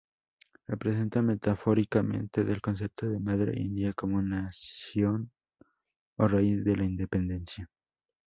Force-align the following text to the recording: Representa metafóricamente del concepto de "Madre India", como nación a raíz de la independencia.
Representa 0.65 1.21
metafóricamente 1.21 2.43
del 2.43 2.59
concepto 2.59 3.07
de 3.07 3.19
"Madre 3.19 3.59
India", 3.61 3.93
como 3.93 4.19
nación 4.19 5.31
a 6.17 6.27
raíz 6.27 6.63
de 6.63 6.75
la 6.75 6.85
independencia. 6.85 7.69